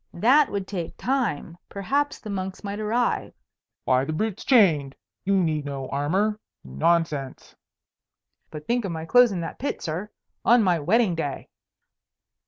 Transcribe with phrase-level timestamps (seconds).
[0.15, 3.33] That would take time; perhaps the monks might arrive.
[3.83, 4.95] "Why, the brute's chained.
[5.25, 6.39] You need no armour.
[6.63, 7.55] Nonsense!"
[8.49, 10.09] "But think of my clothes in that pit, sir,
[10.43, 11.49] on my wedding day."